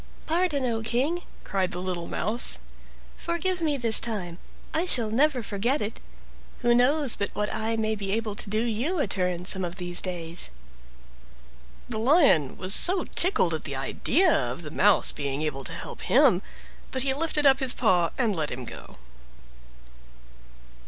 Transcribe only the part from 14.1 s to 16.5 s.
of the Mouse being able to help him,